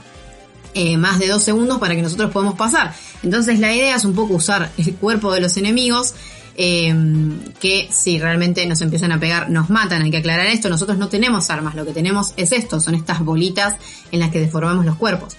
eh, 0.77 0.97
más 0.97 1.19
de 1.19 1.29
dos 1.29 1.41
segundos 1.41 1.79
para 1.79 1.95
que 1.95 2.01
nosotros 2.01 2.31
podamos 2.31 2.55
pasar. 2.55 2.93
Entonces 3.23 3.59
la 3.59 3.73
idea 3.73 3.95
es 3.95 4.03
un 4.03 4.13
poco 4.13 4.33
usar 4.33 4.71
el 4.77 4.93
cuerpo 4.95 5.31
de 5.33 5.39
los 5.39 5.55
enemigos 5.55 6.13
em, 6.57 7.39
que 7.61 7.87
si 7.91 8.19
realmente 8.19 8.65
nos 8.65 8.81
empiezan 8.81 9.13
a 9.13 9.19
pegar 9.19 9.49
nos 9.49 9.69
matan. 9.69 10.01
Hay 10.01 10.11
que 10.11 10.17
aclarar 10.17 10.47
esto, 10.47 10.69
nosotros 10.69 10.97
no 10.97 11.07
tenemos 11.07 11.49
armas, 11.49 11.75
lo 11.75 11.85
que 11.85 11.93
tenemos 11.93 12.33
es 12.35 12.51
esto, 12.51 12.81
son 12.81 12.93
estas 12.93 13.23
bolitas 13.23 13.75
en 14.11 14.19
las 14.19 14.31
que 14.31 14.39
deformamos 14.41 14.85
los 14.85 14.97
cuerpos. 14.97 15.37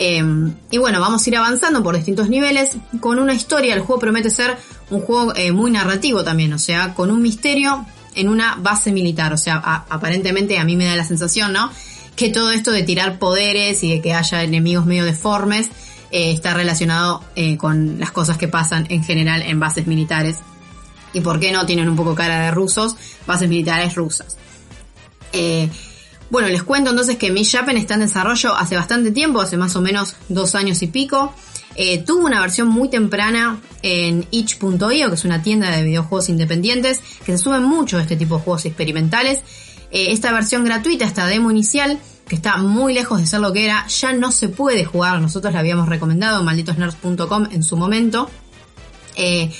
Em, 0.00 0.52
y 0.68 0.78
bueno, 0.78 1.00
vamos 1.00 1.24
a 1.24 1.30
ir 1.30 1.36
avanzando 1.36 1.80
por 1.80 1.94
distintos 1.94 2.28
niveles 2.28 2.72
con 2.98 3.20
una 3.20 3.34
historia. 3.34 3.74
El 3.74 3.82
juego 3.82 4.00
promete 4.00 4.30
ser 4.30 4.56
un 4.90 5.00
juego 5.00 5.32
eh, 5.36 5.52
muy 5.52 5.70
narrativo 5.70 6.24
también, 6.24 6.52
o 6.54 6.58
sea, 6.58 6.92
con 6.94 7.12
un 7.12 7.22
misterio 7.22 7.86
en 8.16 8.28
una 8.28 8.56
base 8.56 8.90
militar. 8.90 9.32
O 9.32 9.36
sea, 9.36 9.58
aparentemente 9.88 10.58
a 10.58 10.64
mí 10.64 10.74
me 10.74 10.86
da 10.86 10.96
la 10.96 11.04
sensación, 11.04 11.52
¿no? 11.52 11.70
Que 12.16 12.30
todo 12.30 12.50
esto 12.50 12.70
de 12.70 12.82
tirar 12.82 13.18
poderes 13.18 13.82
y 13.82 13.90
de 13.90 14.00
que 14.00 14.14
haya 14.14 14.42
enemigos 14.42 14.86
medio 14.86 15.04
deformes 15.04 15.68
eh, 16.10 16.32
está 16.32 16.54
relacionado 16.54 17.24
eh, 17.36 17.56
con 17.56 17.98
las 17.98 18.12
cosas 18.12 18.36
que 18.36 18.48
pasan 18.48 18.86
en 18.90 19.02
general 19.02 19.42
en 19.42 19.58
bases 19.58 19.86
militares. 19.86 20.38
Y 21.12 21.20
por 21.20 21.40
qué 21.40 21.52
no 21.52 21.66
tienen 21.66 21.88
un 21.88 21.96
poco 21.96 22.14
cara 22.14 22.40
de 22.44 22.50
rusos, 22.50 22.96
bases 23.26 23.48
militares 23.48 23.94
rusas. 23.94 24.36
Bueno, 26.32 26.48
les 26.48 26.62
cuento 26.62 26.88
entonces 26.88 27.18
que 27.18 27.30
Miss 27.30 27.52
Japan 27.52 27.76
está 27.76 27.92
en 27.92 28.00
desarrollo 28.00 28.56
hace 28.56 28.74
bastante 28.74 29.10
tiempo, 29.10 29.42
hace 29.42 29.58
más 29.58 29.76
o 29.76 29.82
menos 29.82 30.16
dos 30.30 30.54
años 30.54 30.80
y 30.80 30.86
pico. 30.86 31.34
Eh, 31.74 31.98
tuvo 31.98 32.24
una 32.24 32.40
versión 32.40 32.68
muy 32.68 32.88
temprana 32.88 33.60
en 33.82 34.26
itch.io, 34.30 35.08
que 35.08 35.14
es 35.14 35.24
una 35.26 35.42
tienda 35.42 35.70
de 35.70 35.82
videojuegos 35.82 36.30
independientes, 36.30 37.00
que 37.26 37.32
se 37.32 37.38
suben 37.38 37.64
mucho 37.64 37.98
este 37.98 38.16
tipo 38.16 38.38
de 38.38 38.44
juegos 38.44 38.64
experimentales. 38.64 39.40
Eh, 39.92 40.12
esta 40.12 40.32
versión 40.32 40.64
gratuita, 40.64 41.04
esta 41.04 41.26
demo 41.26 41.50
inicial, 41.50 42.00
que 42.26 42.34
está 42.34 42.56
muy 42.56 42.94
lejos 42.94 43.20
de 43.20 43.26
ser 43.26 43.40
lo 43.40 43.52
que 43.52 43.66
era, 43.66 43.86
ya 43.86 44.12
no 44.12 44.32
se 44.32 44.48
puede 44.48 44.84
jugar. 44.84 45.20
Nosotros 45.20 45.52
la 45.52 45.60
habíamos 45.60 45.88
recomendado 45.88 46.40
en 46.40 46.46
malditosnerds.com 46.46 47.48
en 47.52 47.62
su 47.62 47.76
momento. 47.76 48.28
Eh, 49.16 49.52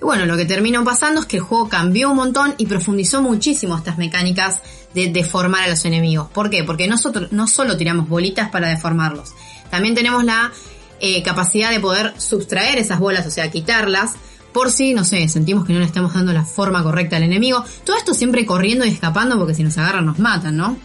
y 0.00 0.04
bueno, 0.04 0.26
lo 0.26 0.36
que 0.36 0.44
terminó 0.44 0.84
pasando 0.84 1.20
es 1.20 1.26
que 1.26 1.38
el 1.38 1.42
juego 1.42 1.68
cambió 1.68 2.10
un 2.10 2.16
montón 2.16 2.54
y 2.58 2.66
profundizó 2.66 3.22
muchísimo 3.22 3.76
estas 3.76 3.98
mecánicas 3.98 4.60
de 4.94 5.08
deformar 5.08 5.64
a 5.64 5.68
los 5.68 5.84
enemigos. 5.84 6.28
¿Por 6.30 6.50
qué? 6.50 6.64
Porque 6.64 6.86
nosotros 6.86 7.32
no 7.32 7.46
solo 7.46 7.76
tiramos 7.76 8.08
bolitas 8.08 8.50
para 8.50 8.68
deformarlos, 8.68 9.34
también 9.70 9.94
tenemos 9.94 10.24
la 10.24 10.52
eh, 11.00 11.22
capacidad 11.22 11.70
de 11.70 11.80
poder 11.80 12.14
sustraer 12.18 12.78
esas 12.78 12.98
bolas, 12.98 13.26
o 13.26 13.30
sea, 13.30 13.50
quitarlas, 13.50 14.14
por 14.52 14.70
si, 14.70 14.94
no 14.94 15.04
sé, 15.04 15.28
sentimos 15.28 15.64
que 15.64 15.72
no 15.72 15.78
le 15.78 15.84
estamos 15.84 16.14
dando 16.14 16.32
la 16.32 16.44
forma 16.44 16.82
correcta 16.82 17.16
al 17.16 17.22
enemigo. 17.22 17.64
Todo 17.84 17.96
esto 17.96 18.14
siempre 18.14 18.46
corriendo 18.46 18.84
y 18.84 18.88
escapando 18.88 19.38
porque 19.38 19.54
si 19.54 19.62
nos 19.62 19.76
agarran 19.78 20.06
nos 20.06 20.18
matan, 20.18 20.56
¿no? 20.56 20.76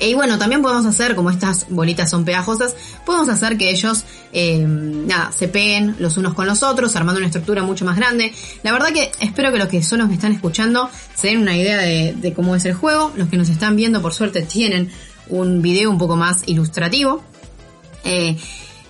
Y 0.00 0.14
bueno, 0.14 0.38
también 0.38 0.62
podemos 0.62 0.86
hacer, 0.86 1.16
como 1.16 1.30
estas 1.30 1.66
bolitas 1.70 2.08
son 2.08 2.24
pegajosas, 2.24 2.76
podemos 3.04 3.28
hacer 3.28 3.58
que 3.58 3.70
ellos, 3.70 4.04
eh, 4.32 4.64
nada, 4.64 5.32
se 5.32 5.48
peguen 5.48 5.96
los 5.98 6.16
unos 6.16 6.34
con 6.34 6.46
los 6.46 6.62
otros, 6.62 6.94
armando 6.94 7.18
una 7.18 7.26
estructura 7.26 7.64
mucho 7.64 7.84
más 7.84 7.96
grande. 7.96 8.32
La 8.62 8.70
verdad 8.70 8.92
que 8.92 9.10
espero 9.20 9.50
que 9.50 9.58
los 9.58 9.68
que 9.68 9.82
solo 9.82 10.06
me 10.06 10.14
están 10.14 10.32
escuchando 10.32 10.88
se 11.16 11.28
den 11.28 11.38
una 11.38 11.56
idea 11.56 11.78
de, 11.78 12.32
cómo 12.34 12.54
es 12.54 12.64
el 12.64 12.74
juego. 12.74 13.12
Los 13.16 13.28
que 13.28 13.36
nos 13.36 13.48
están 13.48 13.74
viendo, 13.74 14.00
por 14.00 14.14
suerte, 14.14 14.42
tienen 14.42 14.90
un 15.28 15.62
video 15.62 15.90
un 15.90 15.98
poco 15.98 16.16
más 16.16 16.42
ilustrativo. 16.46 17.24
Eh, 18.04 18.36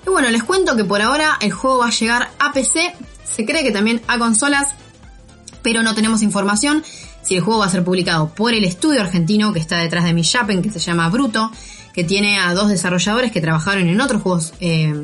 y 0.07 0.11
bueno, 0.11 0.29
les 0.31 0.43
cuento 0.43 0.77
que 0.77 0.85
por 0.85 1.01
ahora 1.01 1.39
el 1.41 1.53
juego 1.53 1.79
va 1.79 1.89
a 1.89 1.91
llegar 1.91 2.31
a 2.39 2.53
PC, 2.53 2.95
se 3.35 3.45
cree 3.45 3.63
que 3.63 3.73
también 3.73 4.01
a 4.07 4.19
consolas, 4.19 4.75
pero 5.63 5.83
no 5.83 5.95
tenemos 5.95 6.23
información 6.23 6.83
si 7.23 7.37
el 7.37 7.43
juego 7.43 7.61
va 7.61 7.67
a 7.67 7.71
ser 7.71 7.85
publicado 7.85 8.31
por 8.35 8.55
el 8.55 8.65
estudio 8.65 9.01
argentino 9.01 9.53
que 9.53 9.61
está 9.61 9.79
detrás 9.79 10.05
de 10.05 10.15
Mi 10.15 10.25
Japan, 10.25 10.63
que 10.63 10.71
se 10.71 10.79
llama 10.79 11.09
Bruto, 11.11 11.53
que 11.93 12.05
tiene 12.05 12.39
a 12.39 12.55
dos 12.55 12.69
desarrolladores 12.69 13.33
que 13.33 13.41
trabajaron 13.41 13.89
en 13.89 14.01
otros 14.01 14.23
juegos, 14.23 14.55
eh, 14.61 14.95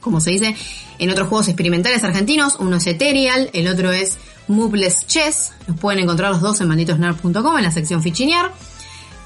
como 0.00 0.20
se 0.20 0.30
dice, 0.30 0.56
en 0.98 1.10
otros 1.10 1.28
juegos 1.28 1.48
experimentales 1.48 2.02
argentinos. 2.04 2.56
Uno 2.58 2.76
es 2.76 2.86
Ethereal, 2.86 3.50
el 3.52 3.68
otro 3.68 3.92
es 3.92 4.18
Moveless 4.48 5.06
Chess. 5.06 5.52
Los 5.66 5.78
pueden 5.78 6.00
encontrar 6.00 6.30
los 6.30 6.40
dos 6.40 6.60
en 6.60 6.68
malditosnerd.com 6.68 7.58
en 7.58 7.64
la 7.64 7.70
sección 7.70 8.02
fichinear. 8.02 8.52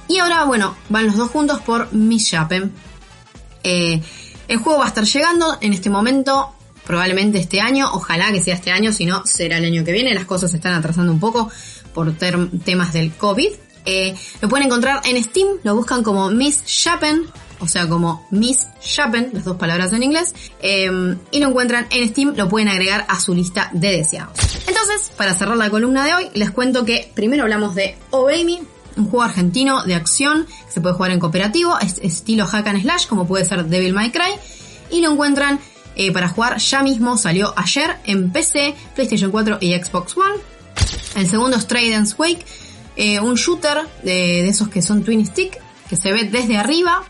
Y 0.08 0.18
ahora, 0.18 0.44
bueno, 0.44 0.74
van 0.88 1.06
los 1.06 1.16
dos 1.16 1.30
juntos 1.30 1.60
por 1.60 1.92
Miss 1.92 2.30
Japan. 2.30 2.72
Eh, 3.62 4.02
el 4.48 4.56
juego 4.58 4.80
va 4.80 4.86
a 4.86 4.88
estar 4.88 5.04
llegando 5.04 5.58
en 5.60 5.72
este 5.72 5.90
momento 5.90 6.54
probablemente 6.90 7.38
este 7.38 7.60
año, 7.60 7.88
ojalá 7.92 8.32
que 8.32 8.42
sea 8.42 8.56
este 8.56 8.72
año, 8.72 8.92
si 8.92 9.06
no 9.06 9.24
será 9.24 9.58
el 9.58 9.64
año 9.64 9.84
que 9.84 9.92
viene, 9.92 10.12
las 10.12 10.24
cosas 10.24 10.50
se 10.50 10.56
están 10.56 10.74
atrasando 10.74 11.12
un 11.12 11.20
poco 11.20 11.48
por 11.94 12.12
temas 12.14 12.92
del 12.92 13.12
COVID. 13.12 13.50
Eh, 13.86 14.16
lo 14.40 14.48
pueden 14.48 14.66
encontrar 14.66 15.00
en 15.04 15.22
Steam, 15.22 15.46
lo 15.62 15.76
buscan 15.76 16.02
como 16.02 16.30
Miss 16.30 16.64
Japan, 16.82 17.22
o 17.60 17.68
sea, 17.68 17.88
como 17.88 18.26
Miss 18.32 18.66
Japan, 18.82 19.30
las 19.32 19.44
dos 19.44 19.56
palabras 19.56 19.92
en 19.92 20.02
inglés, 20.02 20.34
em, 20.60 21.16
y 21.30 21.38
lo 21.38 21.50
encuentran 21.50 21.86
en 21.90 22.08
Steam, 22.08 22.34
lo 22.34 22.48
pueden 22.48 22.66
agregar 22.66 23.06
a 23.08 23.20
su 23.20 23.36
lista 23.36 23.70
de 23.72 23.92
deseados. 23.92 24.36
Entonces, 24.66 25.12
para 25.16 25.32
cerrar 25.34 25.56
la 25.56 25.70
columna 25.70 26.04
de 26.04 26.14
hoy, 26.14 26.28
les 26.34 26.50
cuento 26.50 26.84
que 26.84 27.12
primero 27.14 27.44
hablamos 27.44 27.76
de 27.76 27.96
Obey 28.10 28.66
un 28.96 29.04
juego 29.04 29.22
argentino 29.22 29.84
de 29.84 29.94
acción 29.94 30.44
que 30.66 30.72
se 30.72 30.80
puede 30.80 30.96
jugar 30.96 31.12
en 31.12 31.20
cooperativo, 31.20 31.78
es 31.78 31.98
estilo 32.02 32.48
hack 32.48 32.66
and 32.66 32.82
slash, 32.82 33.06
como 33.06 33.28
puede 33.28 33.44
ser 33.44 33.64
Devil 33.66 33.92
May 33.92 34.10
Cry, 34.10 34.32
y 34.90 35.00
lo 35.02 35.12
encuentran 35.12 35.60
eh, 36.02 36.12
para 36.12 36.30
jugar 36.30 36.56
ya 36.56 36.82
mismo, 36.82 37.18
salió 37.18 37.52
ayer 37.58 37.98
en 38.04 38.30
PC, 38.30 38.74
PlayStation 38.94 39.30
4 39.30 39.58
y 39.60 39.74
Xbox 39.74 40.16
One. 40.16 40.36
El 41.14 41.28
segundo 41.28 41.58
es 41.58 41.66
Tradance 41.66 42.14
Wake, 42.16 42.42
eh, 42.96 43.20
un 43.20 43.34
shooter 43.34 43.86
de, 44.02 44.48
esos 44.48 44.70
que 44.70 44.80
son 44.80 45.04
twin 45.04 45.26
stick, 45.26 45.60
que 45.90 45.96
se 45.96 46.10
ve 46.14 46.24
desde 46.24 46.56
arriba 46.56 47.02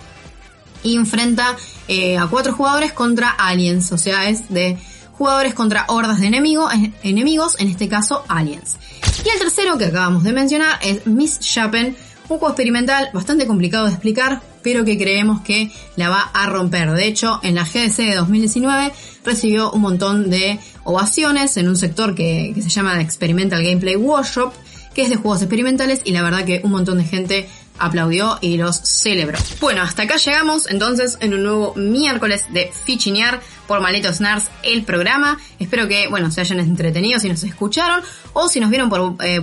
y 0.83 0.97
enfrenta 0.97 1.55
eh, 1.87 2.19
a 2.19 2.27
cuatro 2.27 2.53
jugadores 2.53 2.93
contra 2.93 3.31
aliens, 3.31 3.93
o 3.93 3.99
sea, 3.99 4.29
es 4.29 4.53
de 4.53 4.77
jugadores 5.13 5.55
contra 5.55 5.85
hordas 5.87 6.19
de 6.19 6.27
enemigos, 6.27 6.73
enemigos, 7.05 7.61
en 7.61 7.69
este 7.69 7.89
caso 7.89 8.25
aliens. 8.27 8.77
Y 9.25 9.29
el 9.29 9.39
tercero 9.39 9.79
que 9.79 9.85
acabamos 9.85 10.25
de 10.25 10.33
mencionar 10.33 10.81
es 10.83 11.07
Miss 11.07 11.39
Japan, 11.55 11.95
un 12.25 12.27
juego 12.27 12.49
experimental 12.49 13.11
bastante 13.15 13.47
complicado 13.47 13.85
de 13.85 13.93
explicar, 13.93 14.43
pero 14.63 14.85
que 14.85 14.99
creemos 14.99 15.41
que 15.43 15.71
la 15.97 16.09
va 16.09 16.21
a 16.21 16.47
romper. 16.47 16.91
De 16.93 17.07
hecho, 17.07 17.41
en 17.43 17.55
la 17.55 17.65
GDC 17.65 17.97
de 17.97 18.15
2019 18.17 18.93
recibió 19.25 19.71
un 19.73 19.83
montón 19.83 20.31
de 20.31 20.59
ovaciones 20.85 21.57
en 21.57 21.69
un 21.69 21.77
sector 21.77 22.15
que, 22.15 22.55
se 22.61 22.69
llama 22.69 23.01
Experimental 23.01 23.63
Gameplay 23.63 23.97
Workshop, 23.97 24.53
que 24.95 25.03
es 25.03 25.11
de 25.11 25.17
juegos 25.17 25.43
experimentales 25.43 26.01
y 26.05 26.13
la 26.13 26.23
verdad 26.23 26.45
que 26.45 26.61
un 26.65 26.73
montón 26.73 26.99
de 26.99 27.05
gente 27.05 27.49
aplaudió 27.79 28.39
y 28.41 28.57
los 28.57 28.77
celebró. 28.77 29.39
Bueno, 29.61 29.83
hasta 29.83 30.03
acá 30.03 30.17
llegamos 30.17 30.69
entonces 30.69 31.17
en 31.21 31.35
un 31.35 31.43
nuevo 31.43 31.75
miércoles 31.75 32.45
de 32.53 32.71
Fichinear 32.85 33.41
por 33.67 33.81
Maletos 33.81 34.21
Nerds 34.21 34.49
el 34.63 34.85
programa. 34.85 35.39
Espero 35.59 35.89
que, 35.89 36.09
bueno, 36.09 36.31
se 36.31 36.43
hayan 36.43 36.61
entretenido 36.61 37.19
si 37.19 37.29
nos 37.29 37.43
escucharon 37.43 38.03
o 38.35 38.49
si 38.49 38.61
nos 38.61 38.71
vieron 38.71 38.91
por 38.91 39.17
eh, 39.25 39.41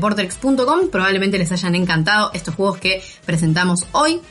probablemente 0.92 1.38
les 1.38 1.52
hayan 1.52 1.76
encantado 1.76 2.32
estos 2.34 2.54
juegos 2.54 2.78
que 2.78 3.02
presentamos 3.26 3.86
hoy. 3.92 4.22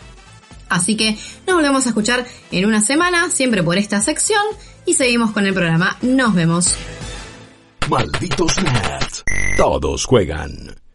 Así 0.68 0.96
que 0.96 1.18
nos 1.46 1.56
volvemos 1.56 1.87
a 1.87 1.90
escuchar 1.90 2.26
en 2.50 2.66
una 2.66 2.80
semana, 2.80 3.30
siempre 3.30 3.62
por 3.62 3.78
esta 3.78 4.00
sección, 4.00 4.42
y 4.85 4.94
seguimos 4.94 5.32
con 5.32 5.46
el 5.46 5.54
programa. 5.54 5.96
Nos 6.02 6.35
vemos. 6.35 6.76
Malditos 7.88 8.62
nerds. 8.62 9.25
Todos 9.56 10.04
juegan. 10.04 10.86